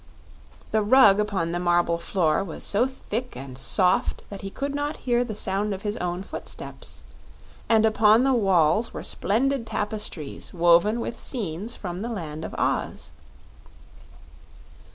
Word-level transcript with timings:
The 0.71 0.81
rug 0.81 1.19
upon 1.19 1.51
the 1.51 1.59
marble 1.59 1.99
floor 1.99 2.43
was 2.43 2.63
so 2.63 2.87
thick 2.87 3.35
and 3.37 3.55
soft 3.55 4.23
that 4.31 4.41
he 4.41 4.49
could 4.49 4.73
not 4.73 4.97
hear 5.05 5.23
the 5.23 5.35
sound 5.35 5.75
of 5.75 5.83
his 5.83 5.95
own 5.97 6.23
footsteps, 6.23 7.03
and 7.69 7.85
upon 7.85 8.23
the 8.23 8.33
walls 8.33 8.95
were 8.95 9.03
splendid 9.03 9.67
tapestries 9.67 10.55
woven 10.55 10.99
with 11.01 11.19
scenes 11.19 11.75
from 11.75 12.01
the 12.01 12.09
Land 12.09 12.43
of 12.43 12.55
Oz. 12.57 13.11